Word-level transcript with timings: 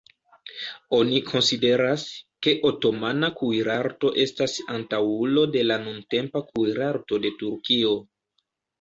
Oni 0.99 1.19
konsideras, 1.27 2.05
ke 2.47 2.55
otomana 2.71 3.31
kuirarto 3.43 4.13
estas 4.27 4.59
antaŭulo 4.79 5.47
de 5.59 5.67
la 5.71 5.81
nuntempa 5.87 6.45
kuirarto 6.53 7.25
de 7.29 7.37
Turkio. 7.45 7.97